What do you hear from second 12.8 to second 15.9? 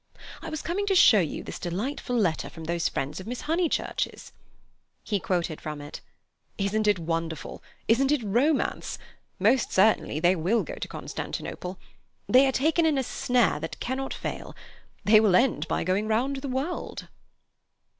in a snare that cannot fail. They will end by